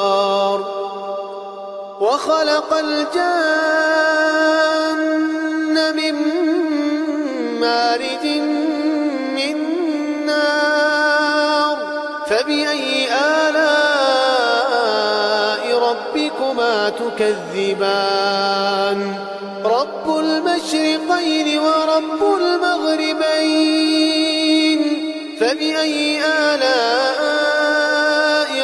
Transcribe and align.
وخلق 2.11 2.73
الجن 2.73 3.15
من 5.95 6.15
مارج 7.59 8.25
من 9.35 9.55
نار 10.25 11.77
فبأي 12.27 13.07
آلاء 13.13 13.61
ربكما 15.89 16.89
تكذبان؟ 16.89 18.99
رب 19.65 20.19
المشرقين 20.19 21.59
ورب 21.59 22.21
المغربين. 22.37 24.01
فبأي 25.39 26.21
آلاء 26.25 27.71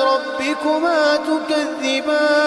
ربكما 0.04 1.16
تكذبان؟ 1.16 2.47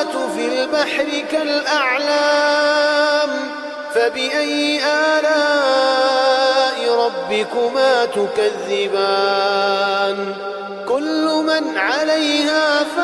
المنشآت 0.00 0.16
في 0.36 0.46
البحر 0.46 1.06
كالأعلام 1.30 3.30
فبأي 3.94 4.80
آلاء 4.84 6.78
ربكما 6.94 8.04
تكذبان؟ 8.04 9.54
كل 10.88 11.42
من 11.46 11.78
عليها 11.78 12.84
فان 12.84 13.00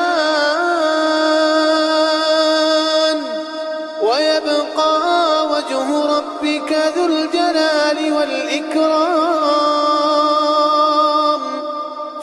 ويبقى 4.03 5.47
وجه 5.47 6.07
ربك 6.17 6.73
ذو 6.97 7.07
الجلال 7.07 8.13
والإكرام 8.13 9.27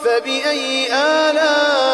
فبأي 0.04 0.92
ربكما 0.92 1.93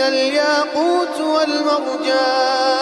الياقوت 0.00 1.20
والمرجان 1.20 2.74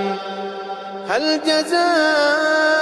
هل 1.09 1.41
جزاء 1.45 2.79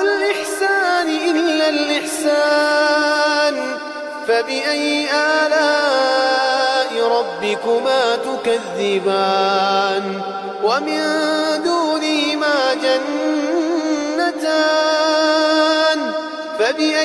الإحسان 0.00 1.08
إلا 1.08 1.68
الإحسان؟ 1.68 3.56
فبأي 4.28 5.08
آلاء 5.14 6.92
ربكما 7.02 8.16
تكذبان؟ 8.16 10.04
ومن 10.64 11.02
دونهما 11.64 12.74
جنتان. 12.74 13.28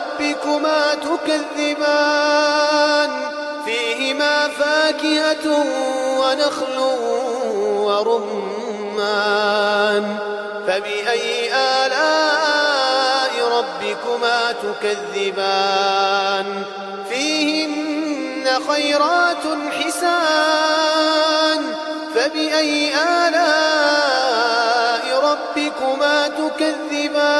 ربكما 0.00 0.94
تكذبان 0.94 2.50
فيهما 3.64 4.48
فاكهة 4.48 5.46
ونخل 6.18 6.78
ورمان 7.84 9.24
فبأي 10.66 11.54
آلاء 11.54 13.32
ربكما 13.52 14.52
تكذبان؟ 14.62 16.46
فيهن 17.08 18.44
خيرات 18.68 19.44
حسان 19.80 21.60
فبأي 22.14 22.94
آلاء 23.28 23.44
ربكما 25.22 26.28
تكذبان؟ 26.28 27.39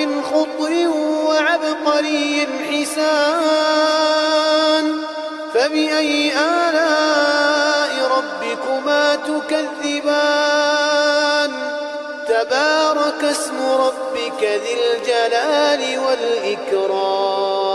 رفرف 0.00 0.24
خضر 0.24 0.88
وعبقري 1.28 2.46
حسان 2.70 3.76
فبأي 5.54 6.32
آلاء 6.32 7.92
ربكما 8.16 9.14
تكذبان؟ 9.14 10.30
تبارك 12.28 13.24
اسم 13.24 13.56
ربك 13.78 14.42
ذي 14.42 14.74
الجلال 14.80 15.82
والإكرام. 15.98 17.69